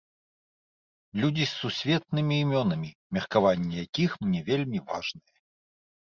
[1.23, 5.35] Людзі з сусветнымі імёнамі меркаванне якіх мне вельмі важнае.